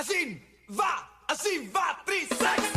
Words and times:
Así 0.00 0.38
va, 0.70 1.26
así 1.28 1.68
va, 1.76 2.02
trisex. 2.06 2.70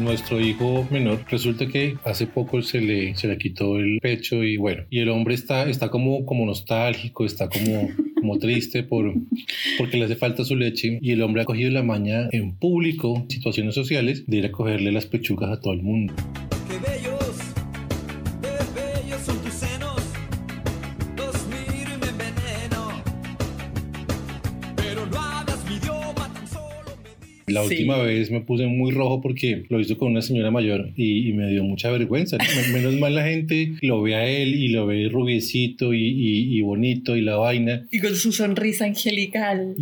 nuestro 0.00 0.40
hijo 0.40 0.88
menor 0.90 1.22
resulta 1.28 1.66
que 1.66 1.98
hace 2.04 2.26
poco 2.26 2.62
se 2.62 2.80
le, 2.80 3.14
se 3.14 3.28
le 3.28 3.36
quitó 3.36 3.78
el 3.78 3.98
pecho 4.00 4.42
y 4.42 4.56
bueno, 4.56 4.84
y 4.88 5.00
el 5.00 5.10
hombre 5.10 5.34
está, 5.34 5.68
está 5.68 5.90
como, 5.90 6.24
como 6.24 6.46
nostálgico, 6.46 7.26
está 7.26 7.50
como, 7.50 7.90
como 8.14 8.38
triste 8.38 8.82
por, 8.82 9.12
porque 9.76 9.98
le 9.98 10.06
hace 10.06 10.16
falta 10.16 10.44
su 10.44 10.56
leche 10.56 10.98
y 11.02 11.12
el 11.12 11.20
hombre 11.20 11.42
ha 11.42 11.44
cogido 11.44 11.70
la 11.72 11.82
maña 11.82 12.26
en 12.32 12.56
público, 12.56 13.26
situaciones 13.28 13.74
sociales, 13.74 14.24
de 14.26 14.38
ir 14.38 14.46
a 14.46 14.52
cogerle 14.52 14.92
las 14.92 15.04
pechugas 15.04 15.50
a 15.50 15.60
todo 15.60 15.74
el 15.74 15.82
mundo. 15.82 16.14
Qué 16.70 16.78
bellos, 16.78 17.15
Pero 24.96 25.06
no 25.10 25.20
hablas 25.20 25.58
mi 25.68 25.76
idioma, 25.76 26.14
tan 26.32 26.48
solo 26.48 26.96
me 27.04 27.26
dices. 27.26 27.44
La 27.48 27.62
Sí. 27.64 27.68
última 27.68 27.98
vez 27.98 28.30
me 28.30 28.40
puse 28.40 28.66
muy 28.66 28.92
rojo 28.92 29.20
porque 29.20 29.66
lo 29.68 29.78
hizo 29.78 29.98
con 29.98 30.12
una 30.12 30.22
señora 30.22 30.50
mayor 30.50 30.88
y, 30.96 31.28
y 31.28 31.32
me 31.34 31.50
dio 31.50 31.62
mucha 31.64 31.90
vergüenza. 31.90 32.38
Men- 32.38 32.72
Menos 32.72 32.94
mal 32.94 33.14
la 33.14 33.24
gente 33.24 33.72
lo 33.82 34.00
ve 34.00 34.14
a 34.14 34.26
él 34.26 34.54
y 34.54 34.68
lo 34.68 34.86
ve 34.86 35.10
rubiecito 35.10 35.92
y, 35.92 36.02
y- 36.02 36.56
y 36.56 36.60
bonito 36.62 37.14
y 37.14 37.20
la 37.20 37.36
vaina. 37.36 37.86
Y 37.90 37.98
con 38.00 38.14
su 38.14 38.32
sonrisa 38.32 38.86
angelical. 38.86 39.76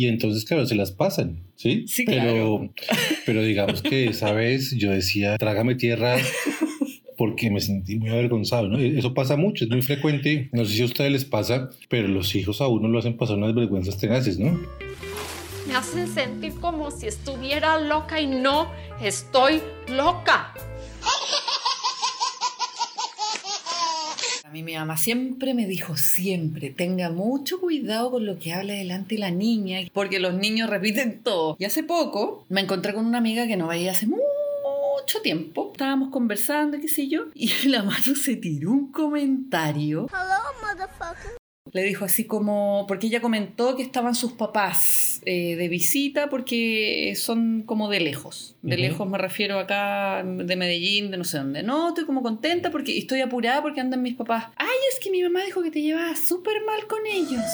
Y 0.00 0.06
entonces, 0.06 0.44
claro, 0.44 0.64
se 0.64 0.76
las 0.76 0.92
pasan, 0.92 1.40
¿sí? 1.56 1.84
Sí, 1.88 2.04
pero, 2.06 2.22
claro. 2.22 2.72
pero 3.26 3.42
digamos 3.42 3.82
que 3.82 4.04
esa 4.06 4.32
vez 4.32 4.70
yo 4.76 4.92
decía, 4.92 5.36
trágame 5.38 5.74
tierra 5.74 6.16
porque 7.18 7.50
me 7.50 7.60
sentí 7.60 7.96
muy 7.96 8.10
avergonzado, 8.10 8.68
¿no? 8.68 8.78
Eso 8.78 9.12
pasa 9.12 9.36
mucho, 9.36 9.64
es 9.64 9.70
muy 9.70 9.82
frecuente. 9.82 10.48
No 10.52 10.64
sé 10.64 10.72
si 10.74 10.82
a 10.82 10.84
ustedes 10.84 11.10
les 11.10 11.24
pasa, 11.24 11.68
pero 11.88 12.06
los 12.06 12.34
hijos 12.36 12.60
a 12.60 12.68
uno 12.68 12.88
lo 12.88 13.00
hacen 13.00 13.16
pasar 13.16 13.36
unas 13.36 13.54
vergüenzas 13.54 13.98
tenaces, 13.98 14.38
¿no? 14.38 14.58
Me 15.66 15.74
hacen 15.74 16.06
sentir 16.06 16.54
como 16.60 16.92
si 16.92 17.08
estuviera 17.08 17.78
loca 17.80 18.20
y 18.20 18.28
no 18.28 18.70
estoy 19.02 19.60
loca. 19.88 20.54
A 24.44 24.50
mí 24.50 24.62
mi 24.62 24.74
mamá 24.74 24.96
siempre 24.96 25.54
me 25.54 25.66
dijo, 25.66 25.96
siempre, 25.96 26.70
tenga 26.70 27.10
mucho 27.10 27.60
cuidado 27.60 28.12
con 28.12 28.26
lo 28.26 28.38
que 28.38 28.52
habla 28.52 28.74
delante 28.74 29.16
de 29.16 29.20
la 29.20 29.30
niña, 29.32 29.80
porque 29.92 30.20
los 30.20 30.34
niños 30.34 30.70
repiten 30.70 31.20
todo. 31.22 31.56
Y 31.58 31.64
hace 31.64 31.82
poco 31.82 32.46
me 32.48 32.60
encontré 32.60 32.94
con 32.94 33.04
una 33.04 33.18
amiga 33.18 33.46
que 33.48 33.56
no 33.56 33.66
veía 33.66 33.90
hace 33.90 34.06
mucho 34.06 34.37
tiempo. 35.22 35.70
Estábamos 35.72 36.10
conversando, 36.10 36.78
qué 36.80 36.88
sé 36.88 37.08
yo, 37.08 37.26
y 37.34 37.50
la 37.68 37.82
mano 37.82 38.14
se 38.14 38.36
tiró 38.36 38.70
un 38.70 38.92
comentario. 38.92 40.06
Le 41.72 41.82
dijo 41.82 42.06
así 42.06 42.24
como, 42.24 42.86
porque 42.88 43.08
ella 43.08 43.20
comentó 43.20 43.76
que 43.76 43.82
estaban 43.82 44.14
sus 44.14 44.32
papás 44.32 45.20
eh, 45.26 45.54
de 45.56 45.68
visita 45.68 46.30
porque 46.30 47.12
son 47.14 47.62
como 47.66 47.90
de 47.90 48.00
lejos. 48.00 48.56
De 48.62 48.78
lejos 48.78 49.06
me 49.06 49.18
refiero 49.18 49.58
acá 49.58 50.24
de 50.24 50.56
Medellín, 50.56 51.10
de 51.10 51.18
no 51.18 51.24
sé 51.24 51.36
dónde. 51.38 51.62
No, 51.62 51.88
estoy 51.88 52.06
como 52.06 52.22
contenta 52.22 52.70
porque 52.70 52.96
estoy 52.96 53.20
apurada 53.20 53.60
porque 53.60 53.82
andan 53.82 54.00
mis 54.00 54.14
papás. 54.14 54.46
Ay, 54.56 54.68
es 54.90 54.98
que 54.98 55.10
mi 55.10 55.22
mamá 55.22 55.44
dijo 55.44 55.62
que 55.62 55.70
te 55.70 55.82
llevabas 55.82 56.20
súper 56.20 56.64
mal 56.64 56.86
con 56.86 57.00
ellos. 57.06 57.44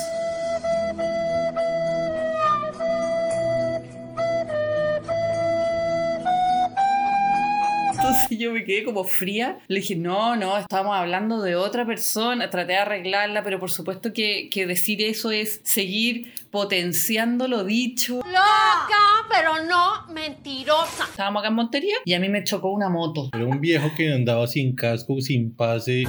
Entonces 8.25 8.39
yo 8.39 8.53
me 8.53 8.65
quedé 8.65 8.85
como 8.85 9.05
fría. 9.05 9.59
Le 9.69 9.81
dije, 9.81 9.97
no, 9.97 10.37
no, 10.37 10.59
estábamos 10.59 10.97
hablando 10.97 11.43
de 11.43 11.57
otra 11.57 11.85
persona. 11.87 12.51
Traté 12.51 12.73
de 12.73 12.79
arreglarla, 12.79 13.43
pero 13.43 13.59
por 13.59 13.71
supuesto 13.71 14.13
que, 14.13 14.49
que 14.51 14.67
decir 14.67 15.03
eso 15.03 15.31
es 15.31 15.61
seguir 15.65 16.33
potenciando 16.51 17.49
lo 17.49 17.65
dicho. 17.65 18.17
Loca, 18.17 19.27
pero 19.31 19.65
no 19.65 20.07
mentirosa. 20.13 21.05
Estábamos 21.11 21.41
acá 21.41 21.49
en 21.49 21.55
Montería 21.55 21.97
y 22.05 22.15
a 22.15 22.21
mí 22.21 22.29
me 22.29 22.45
chocó 22.45 22.71
una 22.71 22.89
moto. 22.89 23.31
Era 23.35 23.45
un 23.45 23.61
viejo 23.61 23.91
que 23.97 24.13
andaba 24.13 24.47
sin 24.47 24.75
casco, 24.75 25.21
sin 25.21 25.55
pase. 25.55 26.05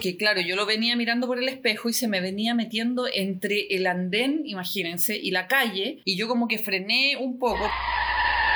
Que 0.00 0.16
claro, 0.16 0.40
yo 0.40 0.54
lo 0.54 0.64
venía 0.64 0.94
mirando 0.94 1.26
por 1.26 1.38
el 1.38 1.48
espejo 1.48 1.88
y 1.88 1.92
se 1.92 2.06
me 2.06 2.20
venía 2.20 2.54
metiendo 2.54 3.06
entre 3.12 3.66
el 3.70 3.86
andén, 3.86 4.42
imagínense, 4.44 5.16
y 5.16 5.32
la 5.32 5.48
calle. 5.48 6.00
Y 6.04 6.16
yo 6.16 6.28
como 6.28 6.46
que 6.46 6.58
frené 6.58 7.16
un 7.18 7.38
poco 7.38 7.68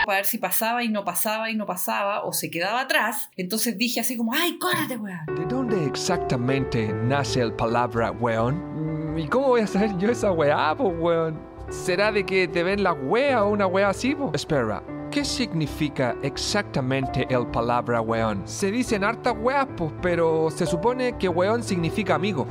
para 0.04 0.18
ver 0.18 0.26
si 0.26 0.38
pasaba 0.38 0.82
y 0.82 0.88
no 0.88 1.04
pasaba 1.04 1.50
y 1.50 1.56
no 1.56 1.66
pasaba 1.66 2.24
o 2.24 2.32
se 2.32 2.50
quedaba 2.50 2.80
atrás. 2.80 3.30
Entonces 3.36 3.76
dije 3.78 4.00
así 4.00 4.16
como, 4.16 4.32
¡ay, 4.34 4.58
córrete, 4.58 4.96
weón! 4.96 5.26
¿De 5.34 5.44
dónde 5.46 5.84
exactamente 5.84 6.92
nace 6.92 7.40
el 7.40 7.52
palabra 7.52 8.10
weón? 8.10 9.12
Mm, 9.14 9.18
¿Y 9.18 9.28
cómo 9.28 9.48
voy 9.48 9.62
a 9.62 9.66
saber 9.66 9.96
yo 9.98 10.10
esa 10.10 10.32
weá, 10.32 10.72
weón? 10.74 11.52
¿Será 11.68 12.12
de 12.12 12.24
que 12.24 12.48
te 12.48 12.62
ven 12.62 12.82
la 12.82 12.92
wea 12.92 13.44
o 13.44 13.50
una 13.50 13.66
wea 13.66 13.88
así, 13.88 14.14
po? 14.14 14.30
Espera, 14.34 14.82
¿qué 15.10 15.24
significa 15.24 16.16
exactamente 16.22 17.26
el 17.30 17.46
palabra 17.46 18.00
weón? 18.00 18.42
Se 18.46 18.70
dicen 18.70 19.04
hartas 19.04 19.34
weas, 19.40 19.66
pues, 19.76 19.92
pero 20.02 20.50
se 20.50 20.66
supone 20.66 21.16
que 21.16 21.28
weón 21.28 21.62
significa 21.62 22.14
amigo. 22.14 22.46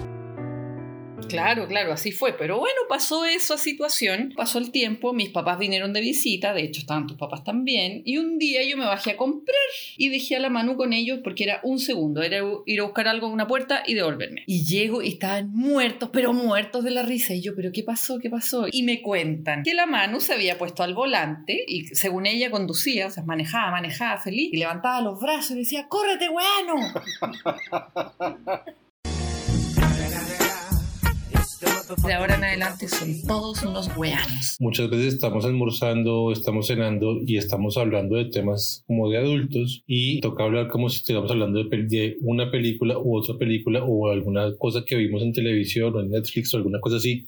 Claro, 1.32 1.68
claro, 1.68 1.94
así 1.94 2.12
fue. 2.12 2.34
Pero 2.34 2.60
bueno, 2.60 2.76
pasó 2.90 3.26
esa 3.26 3.58
situación, 3.58 4.34
pasó 4.36 4.60
el 4.60 4.72
tiempo, 4.72 5.14
mis 5.14 5.30
papás 5.30 5.60
vinieron 5.60 5.94
de 5.94 6.02
visita, 6.02 6.54
de 6.54 6.64
hecho 6.64 6.82
estaban 6.82 7.08
tus 7.08 7.18
papás 7.18 7.44
también, 7.44 8.02
y 8.06 8.18
un 8.18 8.38
día 8.38 8.62
yo 8.68 8.78
me 8.78 8.86
bajé 8.86 9.12
a 9.12 9.18
comprar 9.18 9.56
y 9.98 10.10
dejé 10.10 10.36
a 10.36 10.40
la 10.40 10.50
Manu 10.50 10.76
con 10.76 10.94
ellos 10.94 11.20
porque 11.24 11.44
era 11.44 11.60
un 11.64 11.80
segundo, 11.80 12.22
era 12.22 12.42
ir 12.66 12.80
a 12.80 12.84
buscar 12.84 13.08
algo 13.08 13.28
a 13.28 13.30
una 13.30 13.48
puerta 13.48 13.84
y 13.86 13.94
devolverme. 13.94 14.44
Y 14.46 14.64
llego 14.64 15.02
y 15.02 15.10
estaban 15.10 15.52
muertos, 15.52 16.10
pero 16.12 16.34
muertos 16.34 16.84
de 16.84 16.92
la 16.92 17.04
risa. 17.04 17.34
Y 17.34 17.42
yo, 17.42 17.56
¿pero 17.56 17.72
qué 17.72 17.84
pasó? 17.84 18.20
¿Qué 18.20 18.30
pasó? 18.30 18.68
Y 18.72 18.84
me 18.84 19.02
cuentan 19.02 19.64
que 19.64 19.74
la 19.74 19.86
Manu 19.86 20.20
se 20.20 20.34
había 20.34 20.58
puesto 20.58 20.84
al 20.84 20.94
volante 20.94 21.64
y 21.68 21.88
según 21.88 22.26
ella 22.26 22.52
conducía, 22.52 23.08
o 23.08 23.12
sea, 23.12 23.24
manejaba, 23.24 23.72
manejaba 23.72 24.20
feliz, 24.20 24.50
y 24.54 24.58
levantaba 24.58 25.02
los 25.02 25.20
brazos 25.20 25.52
y 25.52 25.60
decía, 25.60 25.88
¡córrete, 25.88 26.30
weano! 26.30 26.76
De 31.98 32.14
ahora 32.14 32.36
en 32.36 32.44
adelante 32.44 32.88
son 32.88 33.22
todos 33.28 33.64
unos 33.64 33.90
weanos. 33.98 34.56
Muchas 34.60 34.90
veces 34.90 35.16
estamos 35.16 35.44
almorzando, 35.44 36.32
estamos 36.32 36.68
cenando 36.68 37.20
y 37.26 37.38
estamos 37.38 37.78
hablando 37.78 38.16
de 38.16 38.26
temas 38.26 38.84
como 38.88 39.10
de 39.10 39.18
adultos 39.18 39.84
y 39.88 40.22
toca 40.22 40.46
hablar 40.46 40.70
como 40.70 40.90
si 40.90 40.98
estuviéramos 40.98 41.32
hablando 41.32 41.64
de, 41.64 41.84
de 41.84 42.18
una 42.22 42.50
película 42.50 42.98
u 42.98 43.18
otra 43.18 43.38
película 43.38 43.84
o 43.84 44.10
alguna 44.10 44.56
cosa 44.58 44.84
que 44.86 44.96
vimos 44.96 45.22
en 45.22 45.34
televisión 45.34 45.94
o 45.96 46.00
en 46.00 46.12
Netflix 46.12 46.54
o 46.54 46.58
alguna 46.58 46.80
cosa 46.80 46.96
así. 46.96 47.26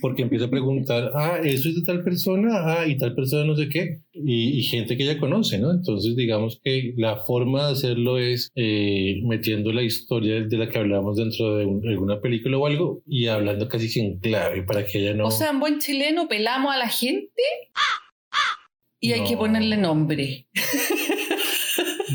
Porque 0.00 0.22
empieza 0.22 0.46
a 0.46 0.50
preguntar, 0.50 1.10
ah, 1.14 1.38
eso 1.42 1.68
es 1.68 1.76
de 1.76 1.82
tal 1.82 2.02
persona, 2.02 2.50
ah, 2.80 2.86
y 2.86 2.96
tal 2.98 3.14
persona 3.14 3.44
no 3.44 3.56
sé 3.56 3.68
qué, 3.68 4.00
y, 4.12 4.58
y 4.58 4.62
gente 4.64 4.96
que 4.96 5.04
ella 5.04 5.18
conoce, 5.18 5.58
¿no? 5.58 5.70
Entonces, 5.70 6.14
digamos 6.16 6.60
que 6.62 6.92
la 6.96 7.16
forma 7.16 7.66
de 7.66 7.72
hacerlo 7.72 8.18
es 8.18 8.50
eh, 8.54 9.20
metiendo 9.24 9.72
la 9.72 9.82
historia 9.82 10.40
de 10.42 10.56
la 10.58 10.68
que 10.68 10.78
hablamos 10.78 11.16
dentro 11.16 11.56
de 11.56 11.66
un- 11.66 11.86
alguna 11.88 12.20
película 12.20 12.58
o 12.58 12.66
algo 12.66 13.02
y 13.06 13.26
hablando 13.26 13.68
casi 13.68 13.88
sin 13.88 14.18
clave 14.18 14.62
para 14.62 14.84
que 14.86 14.98
ella 14.98 15.14
no... 15.14 15.26
O 15.26 15.30
sea, 15.30 15.50
en 15.50 15.60
buen 15.60 15.78
chileno 15.78 16.28
pelamos 16.28 16.74
a 16.74 16.78
la 16.78 16.88
gente 16.88 17.42
y 19.00 19.12
hay 19.12 19.20
No. 19.20 19.26
que 19.28 19.36
ponerle 19.36 19.76
nombre. 19.76 20.46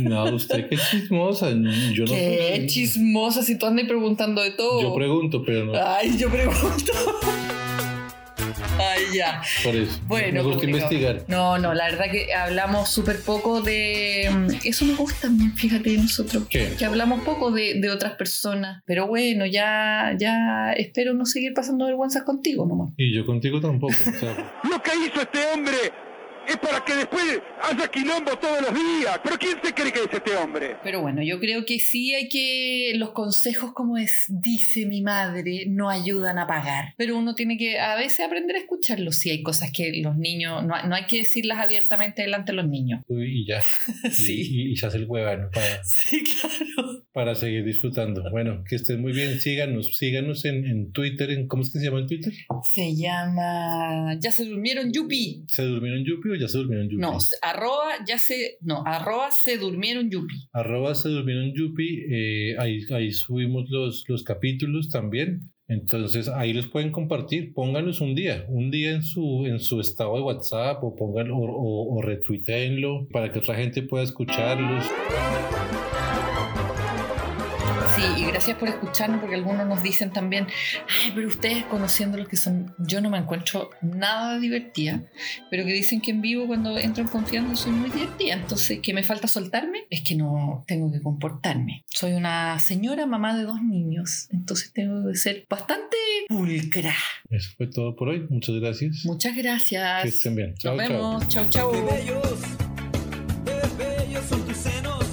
No, 0.02 0.36
usted 0.36 0.70
qué 0.70 0.78
chismosa, 0.78 1.50
yo 1.50 2.06
no... 2.06 2.12
Qué 2.12 2.66
chismosa 2.68 3.44
si 3.44 3.58
tú 3.58 3.66
andas 3.66 3.86
preguntando 3.88 4.42
de 4.42 4.52
todo. 4.52 4.82
Yo 4.82 4.96
pregunto, 4.96 5.44
pero 5.46 5.66
no, 5.66 5.74
Ay, 5.76 6.18
yo 6.18 6.30
pregunto. 6.30 6.94
Ay, 8.80 9.02
ya. 9.16 9.42
por 9.64 9.76
eso. 9.76 10.00
Bueno, 10.08 10.44
me 10.44 10.50
gusta 10.50 10.66
investigar. 10.66 11.24
No, 11.28 11.58
no, 11.58 11.74
la 11.74 11.86
verdad 11.90 12.06
que 12.12 12.32
hablamos 12.34 12.90
súper 12.90 13.22
poco 13.22 13.62
de... 13.62 14.30
mm, 14.32 14.48
Eso 14.68 14.86
me 14.86 14.94
gusta 14.94 15.22
también, 15.22 15.54
fíjate, 15.56 15.92
de 15.92 15.98
nosotros. 15.98 16.44
¿Qué? 16.50 16.74
Que 16.78 16.86
hablamos 16.86 17.24
poco 17.24 17.52
de, 17.52 17.80
de 17.82 17.90
otras 17.90 18.14
personas. 18.14 18.84
Pero 18.86 19.08
bueno, 19.08 19.46
ya, 19.48 20.16
ya 20.20 20.74
espero 20.74 21.14
no 21.14 21.26
seguir 21.26 21.54
pasando 21.54 21.86
vergüenzas 21.86 22.24
contigo 22.24 22.66
nomás. 22.68 22.94
Y 22.98 23.14
yo 23.16 23.26
contigo 23.26 23.60
tampoco. 23.60 23.94
o 23.94 24.20
sea, 24.20 24.52
Lo 24.70 24.82
que 24.84 24.92
hizo 25.06 25.22
este 25.22 25.40
hombre 25.54 25.78
es 26.48 26.58
para 26.58 26.84
que 26.84 26.96
después 26.96 27.42
haya 27.64 27.88
quilombo 27.90 28.32
todos 28.38 28.62
los 28.62 28.74
días. 28.74 29.20
¿Pero 29.24 29.38
quién 29.38 29.58
se 29.64 29.74
cree 29.74 29.92
que 29.92 30.00
es 30.04 30.14
este 30.14 30.36
hombre? 30.36 30.78
Pero 30.84 31.02
bueno, 31.02 31.22
yo 31.24 31.40
creo 31.40 31.66
que 31.66 31.80
sí 31.80 32.14
hay 32.14 32.30
que. 32.30 32.94
Los 32.96 33.12
consejos, 33.12 33.74
como 33.74 33.98
es, 33.98 34.26
dice 34.30 34.86
mi 34.86 35.02
madre, 35.02 35.66
no 35.68 35.90
ayudan 35.90 36.38
a 36.40 36.48
pagar. 36.48 36.94
Pero 36.98 37.18
uno 37.18 37.36
tiene 37.36 37.58
que 37.58 37.80
a 37.80 37.96
veces 37.96 38.22
aprender 38.26 38.56
a 38.56 38.60
escucharlos. 38.60 39.18
Sí, 39.18 39.30
hay 39.30 39.44
cosas 39.44 39.72
que 39.72 39.92
los 40.02 40.16
niños. 40.18 40.64
No, 40.64 40.82
no 40.88 40.96
hay 40.96 41.06
que 41.06 41.18
decirlas 41.18 41.60
abiertamente 41.60 42.22
delante 42.22 42.52
de 42.52 42.56
los 42.58 42.68
niños. 42.68 43.02
y 43.10 43.46
ya. 43.48 43.62
Y- 44.04 44.10
Sí. 44.28 44.48
Y, 44.52 44.72
y 44.72 44.76
se 44.78 44.86
hace 44.88 44.98
el 44.98 45.06
huevano 45.06 45.50
para, 45.54 45.84
Sí, 45.84 46.24
claro. 46.76 46.97
Para 47.18 47.34
seguir 47.34 47.66
disfrutando. 47.66 48.22
Bueno, 48.30 48.64
que 48.70 48.76
estén 48.76 49.02
muy 49.02 49.12
bien. 49.12 49.40
Síganos, 49.40 49.98
síganos 49.98 50.46
en, 50.46 50.68
en 50.68 50.92
Twitter. 50.92 51.32
En, 51.32 51.48
¿Cómo 51.48 51.64
es 51.64 51.74
que 51.74 51.80
se 51.80 51.86
llama 51.86 52.02
en 52.02 52.06
Twitter? 52.06 52.32
Se 52.62 52.96
llama. 52.96 54.16
Ya 54.20 54.32
se 54.32 54.46
durmieron, 54.46 54.94
Yupi. 54.94 55.44
¿Se 55.48 55.64
durmieron 55.64 56.06
Yupi 56.06 56.30
o 56.30 56.36
ya 56.36 56.48
se 56.48 56.60
durmieron 56.60 56.88
Yupi. 56.88 57.02
No, 57.02 57.18
arroba 57.42 58.06
ya 58.08 58.20
se, 58.20 58.60
no, 58.62 58.84
arroba 58.86 59.32
se 59.32 59.58
durmieron 59.58 60.12
yupi. 60.12 60.36
Arroba 60.54 60.94
se 60.94 61.10
durmieron 61.10 61.54
Yupi, 61.56 62.06
eh, 62.08 62.56
ahí, 62.60 62.82
ahí 62.94 63.12
subimos 63.12 63.68
los, 63.68 64.04
los 64.08 64.24
capítulos 64.24 64.90
también. 64.90 65.52
Entonces 65.68 66.30
ahí 66.30 66.54
los 66.54 66.68
pueden 66.68 66.92
compartir, 66.92 67.52
pónganlos 67.56 68.00
un 68.00 68.14
día, 68.14 68.46
un 68.48 68.70
día 68.70 68.92
en 68.92 69.02
su, 69.02 69.48
en 69.48 69.60
su 69.60 69.82
estado 69.82 70.18
de 70.18 70.22
WhatsApp 70.22 70.84
o 70.84 70.96
pónganlo 70.96 71.36
o, 71.36 71.46
o, 71.46 71.98
o 71.98 72.02
retuiteenlo 72.04 73.08
para 73.12 73.32
que 73.32 73.40
otra 73.40 73.56
gente 73.56 73.82
pueda 73.82 74.04
escucharlos. 74.04 74.86
Sí, 77.98 78.04
y 78.22 78.26
gracias 78.26 78.58
por 78.58 78.68
escucharnos 78.70 79.20
porque 79.20 79.36
algunos 79.36 79.66
nos 79.68 79.82
dicen 79.82 80.12
también, 80.12 80.48
ay, 81.04 81.12
pero 81.16 81.28
ustedes 81.28 81.64
conociendo 81.66 82.18
los 82.18 82.28
que 82.28 82.38
son, 82.38 82.76
yo 82.78 83.02
no 83.02 83.10
me 83.10 83.18
encuentro 83.18 83.72
nada 83.82 84.40
divertida, 84.40 85.04
pero 85.50 85.66
que 85.66 85.74
dicen 85.74 86.00
que 86.02 86.12
en 86.12 86.22
vivo 86.22 86.46
cuando 86.48 86.78
entro 86.78 87.04
en 87.04 87.10
confianza 87.10 87.56
soy 87.56 87.72
muy 87.72 87.90
divertida, 87.90 88.36
entonces 88.36 88.80
que 88.80 88.94
me 88.94 89.04
falta 89.04 89.28
soltarme 89.28 89.86
es 89.90 90.02
que 90.02 90.16
no 90.16 90.64
tengo 90.68 90.92
que 90.92 91.02
comportarme. 91.02 91.84
Soy 91.88 92.14
una 92.14 92.60
señora 92.60 93.06
mamá 93.06 93.36
de 93.36 93.44
dos 93.44 93.62
niños, 93.62 94.28
entonces 94.32 94.72
tengo 94.74 95.10
que 95.10 95.16
ser 95.18 95.46
bastante 95.50 95.98
pulcra. 96.28 96.94
Eso 97.30 97.50
fue 97.58 97.68
todo 97.68 97.96
por 97.96 98.10
hoy. 98.10 98.26
Muchas 98.30 98.56
gracias. 98.56 99.04
Muchas 99.06 99.36
gracias. 99.36 100.04
Que 100.04 100.10
estén 100.10 100.36
bien. 100.36 100.56
Chao, 100.56 100.76
Nos 100.76 100.88
chao. 100.88 100.98
vemos. 100.98 101.28
Chau, 101.30 101.50
chau. 101.50 101.72
Qué 101.72 101.82
bellos, 101.82 102.40
qué 103.46 103.84
bellos 103.84 104.26
son 104.26 104.46
tus 104.46 104.58
senos. 104.58 105.07